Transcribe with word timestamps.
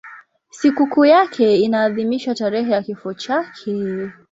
Sikukuu 0.49 1.05
yake 1.05 1.55
inaadhimishwa 1.57 2.35
tarehe 2.35 2.71
ya 2.71 2.83
kifo 2.83 3.13
chake. 3.13 4.11